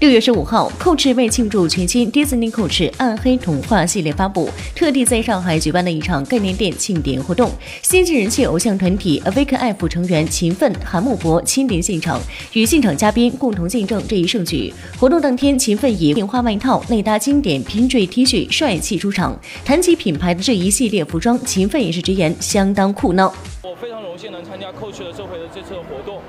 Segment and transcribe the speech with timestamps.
[0.00, 7.50] 六月十五号，Coach 为庆祝全新 Disney Coach 暗黑童话系列发布，特地在上海举办了一场概念店庆典活动。
[7.82, 12.20] 新晋人气偶像团体 Awake F 成员秦奋、韩木博亲临现场，
[12.52, 14.72] 与现场嘉宾共同见证这一盛举。
[15.00, 19.36] 活动当天，秦奋以印花外套内搭经典拼缀 T 恤，帅气出场。
[19.64, 23.32] 谈起品牌的这一系列服装，秦奋也是直言相当酷呢。
[23.64, 26.20] 我非常荣幸能参加 Coach 的这回的这次活动。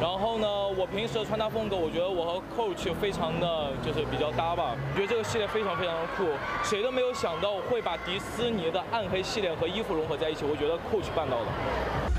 [0.00, 0.46] 然后呢，
[0.78, 4.76] 我平时的穿搭风格，我觉得我和 Coach 非常常的就是比较搭吧。
[4.92, 6.24] 我觉得这个系列非常非常的酷，
[6.62, 10.44] 谁都没有想到会把迪士尼的暗黑系列和衣服融合在一起。
[10.44, 11.46] 我觉得 Coach 办到了。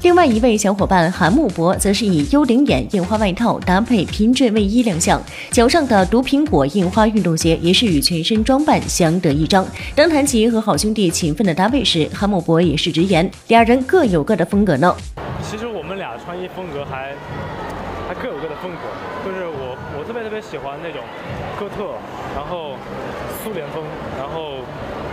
[0.04, 5.22] 另外一位小伙伴韩木博则是以幽灵眼印花外套搭配拼缀卫衣亮相，
[5.52, 9.66] 脚上的毒苹果印花运动鞋也是与全身装扮相得益彰。
[9.96, 14.96] 当谈及和好兄弟勤奋的搭配时，韩木博也是直言，俩人各有各的风格呢。
[15.42, 17.16] 其实我们俩穿衣风格还。
[18.08, 18.88] 他各有各的风格，
[19.26, 21.04] 就是我我特别特别喜欢那种
[21.60, 21.92] 哥特，
[22.34, 22.78] 然后
[23.44, 23.84] 苏联风，
[24.18, 24.64] 然后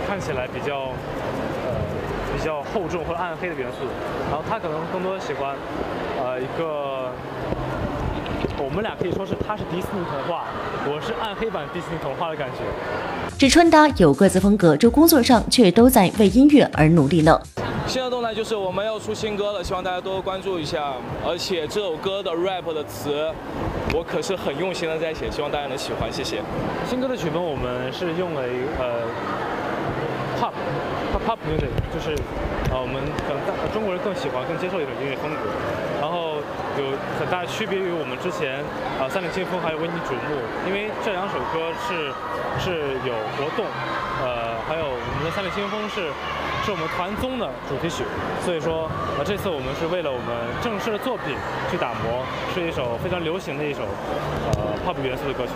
[0.07, 0.95] 看起来比较
[1.67, 1.75] 呃
[2.31, 3.83] 比较厚重或者暗黑的元素，
[4.31, 5.55] 然后他可能更多喜欢
[6.23, 7.04] 呃一个，
[8.75, 10.43] 们俩可以说是他是迪士尼童话，
[10.85, 12.57] 我是暗黑版迪士尼童话的感觉。
[13.37, 17.39] 这穿搭有各自风格，这工作上却都在为音乐而努力呢。
[17.87, 20.91] 新的动态就是我们要出新歌了，希望大家多多关注一下。
[21.25, 23.31] 而且这首歌的 rap 的词，
[23.93, 26.41] 我可是很用心的在写，希望大家能喜欢，谢谢。
[26.85, 29.07] 新歌的曲风我们是用了一呃
[31.35, 32.15] pop music，就是
[32.71, 35.43] 呃我们可能大中国人更喜欢、更接受一种音乐风格，
[35.99, 36.39] 然后
[36.79, 38.63] 有很大区别于我们之前
[38.99, 42.11] 啊三里清风还有为你瞩目，因为这两首歌是
[42.59, 43.65] 是有活动，
[44.23, 46.09] 呃还有我们的三里清风是。
[46.65, 48.03] 是我们团综的主题曲，
[48.41, 51.37] 所以说，呃，这次我们是为了我们正式的作品
[51.69, 52.25] 去打磨，
[52.55, 53.85] 是一首非常流行的一首，
[54.57, 55.53] 呃，pop 元素的歌曲。